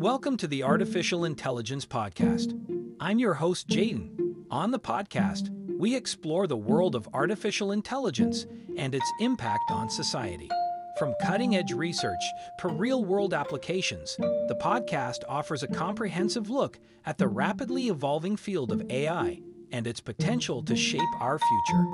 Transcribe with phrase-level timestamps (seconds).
[0.00, 2.58] Welcome to the Artificial Intelligence Podcast.
[3.00, 4.46] I'm your host, Jaden.
[4.50, 8.46] On the podcast, we explore the world of artificial intelligence
[8.78, 10.48] and its impact on society.
[10.98, 12.22] From cutting edge research
[12.60, 18.72] to real world applications, the podcast offers a comprehensive look at the rapidly evolving field
[18.72, 21.84] of AI and its potential to shape our future.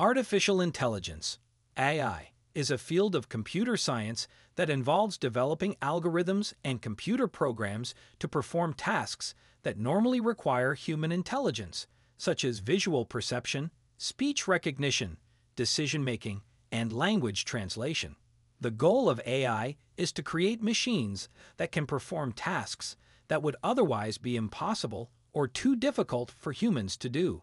[0.00, 1.40] Artificial intelligence,
[1.76, 8.26] AI, is a field of computer science that involves developing algorithms and computer programs to
[8.26, 15.18] perform tasks that normally require human intelligence, such as visual perception, speech recognition,
[15.54, 16.40] decision making,
[16.72, 18.16] and language translation.
[18.58, 21.28] The goal of AI is to create machines
[21.58, 22.96] that can perform tasks
[23.28, 27.42] that would otherwise be impossible or too difficult for humans to do.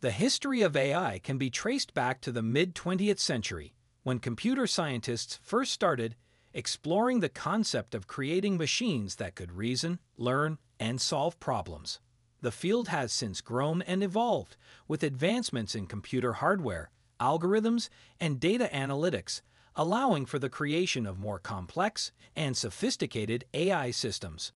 [0.00, 4.66] The history of AI can be traced back to the mid 20th century when computer
[4.66, 6.16] scientists first started
[6.54, 12.00] exploring the concept of creating machines that could reason, learn, and solve problems.
[12.40, 14.56] The field has since grown and evolved
[14.88, 17.88] with advancements in computer hardware, algorithms,
[18.20, 19.40] and data analytics,
[19.76, 24.52] allowing for the creation of more complex and sophisticated AI systems.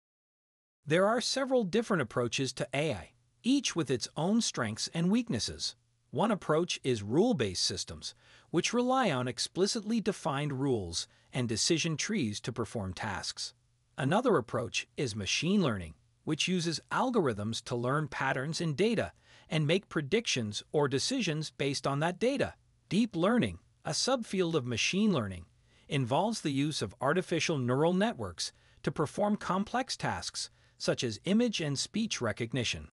[0.85, 5.77] There are several different approaches to AI, each with its own strengths and weaknesses.
[6.17, 8.15] One approach is rule based systems,
[8.49, 13.53] which rely on explicitly defined rules and decision trees to perform tasks.
[13.99, 15.93] Another approach is machine learning,
[16.25, 19.13] which uses algorithms to learn patterns in data
[19.51, 22.55] and make predictions or decisions based on that data.
[22.89, 25.45] Deep learning, a subfield of machine learning,
[25.87, 31.79] involves the use of artificial neural networks to perform complex tasks such as image and
[31.79, 32.89] speech recognition.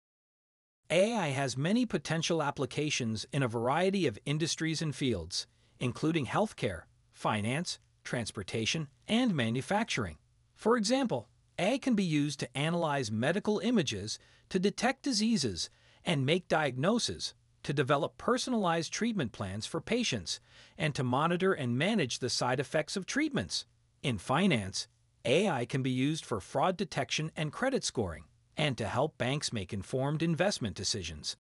[0.93, 5.47] AI has many potential applications in a variety of industries and fields,
[5.79, 10.19] including healthcare, finance, transportation, and manufacturing.
[10.55, 15.71] For example, AI can be used to analyze medical images to detect diseases
[16.05, 17.33] and make diagnoses,
[17.63, 20.39] to develop personalized treatment plans for patients,
[20.77, 23.65] and to monitor and manage the side effects of treatments.
[24.03, 24.87] In finance,
[25.25, 28.25] AI can be used for fraud detection and credit scoring,
[28.57, 31.37] and to help banks make informed investment decisions.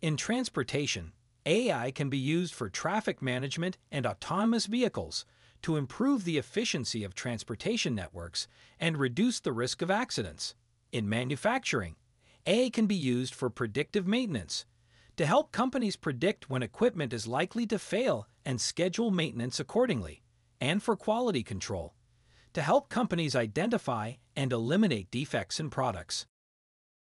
[0.00, 1.12] In transportation,
[1.44, 5.24] AI can be used for traffic management and autonomous vehicles
[5.62, 8.46] to improve the efficiency of transportation networks
[8.78, 10.54] and reduce the risk of accidents.
[10.92, 11.96] In manufacturing,
[12.46, 14.66] AI can be used for predictive maintenance
[15.16, 20.22] to help companies predict when equipment is likely to fail and schedule maintenance accordingly,
[20.60, 21.94] and for quality control
[22.56, 26.24] to help companies identify and eliminate defects in products.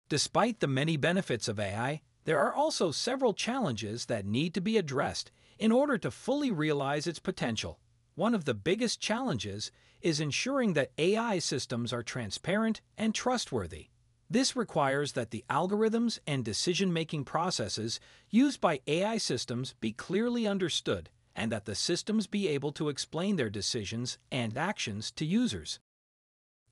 [0.09, 4.77] Despite the many benefits of AI, there are also several challenges that need to be
[4.77, 7.79] addressed in order to fully realize its potential.
[8.17, 9.71] One of the biggest challenges
[10.01, 13.91] is ensuring that AI systems are transparent and trustworthy.
[14.29, 20.45] This requires that the algorithms and decision making processes used by AI systems be clearly
[20.45, 25.79] understood and that the systems be able to explain their decisions and actions to users.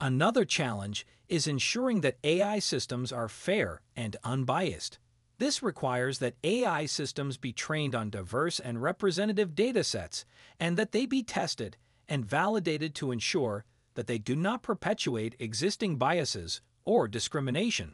[0.00, 4.98] Another challenge is ensuring that AI systems are fair and unbiased.
[5.38, 10.24] This requires that AI systems be trained on diverse and representative datasets
[10.58, 11.76] and that they be tested
[12.08, 13.64] and validated to ensure
[13.94, 17.92] that they do not perpetuate existing biases or discrimination.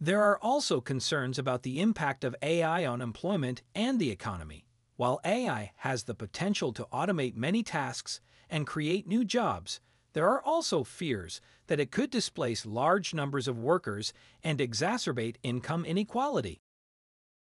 [0.00, 4.67] There are also concerns about the impact of AI on employment and the economy.
[4.98, 8.20] While AI has the potential to automate many tasks
[8.50, 9.78] and create new jobs,
[10.12, 15.84] there are also fears that it could displace large numbers of workers and exacerbate income
[15.84, 16.58] inequality.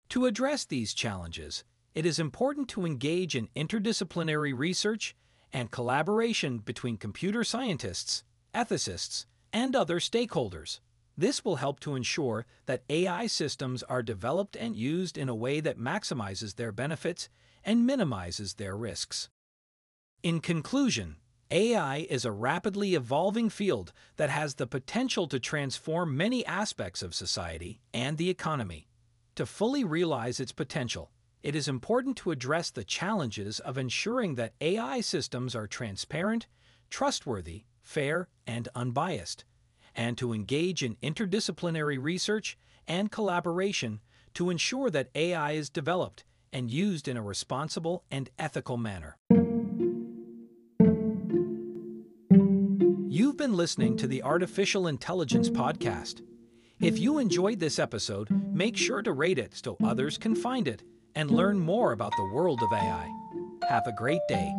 [0.09, 1.63] To address these challenges,
[1.93, 5.15] it is important to engage in interdisciplinary research
[5.53, 10.81] and collaboration between computer scientists, ethicists, and other stakeholders.
[11.17, 15.59] This will help to ensure that AI systems are developed and used in a way
[15.61, 17.29] that maximizes their benefits
[17.63, 19.29] and minimizes their risks.
[20.23, 21.17] In conclusion,
[21.51, 27.15] AI is a rapidly evolving field that has the potential to transform many aspects of
[27.15, 28.87] society and the economy.
[29.35, 31.11] To fully realize its potential,
[31.43, 36.47] it is important to address the challenges of ensuring that AI systems are transparent,
[36.89, 39.45] trustworthy, fair, and unbiased,
[39.95, 42.57] and to engage in interdisciplinary research
[42.87, 44.01] and collaboration
[44.33, 49.17] to ensure that AI is developed and used in a responsible and ethical manner.
[53.09, 56.21] You've been listening to the Artificial Intelligence Podcast.
[56.81, 60.83] If you enjoyed this episode, make sure to rate it so others can find it
[61.15, 63.09] and learn more about the world of AI.
[63.69, 64.53] Have a great day.